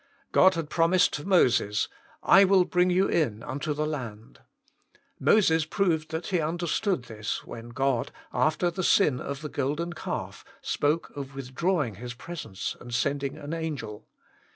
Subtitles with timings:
[0.31, 4.39] God had promised to Moses, / will bring you in unto the land.
[5.19, 10.43] Moses proved that he understood this when God, after the sin of the golden calf,
[10.59, 14.07] spoke of withdrawing His presence and sending an angel.